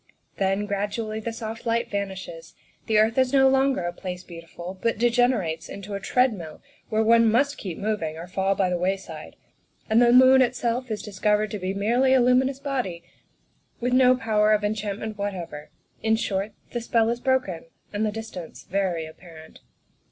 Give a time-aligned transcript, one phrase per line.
[0.37, 2.55] Then, gradually, the soft light vanishes;
[2.87, 7.31] the earth is no longer a Place Beautiful, but degenerates into a treadmill where one
[7.31, 9.35] must keep moving or fall by the wayside;
[9.87, 13.03] and the moon itself is discovered to be merely a luminous body,
[13.79, 15.69] with no power of enchantment what ever;
[16.01, 19.59] in short, the spell is broken and the distance very apparent.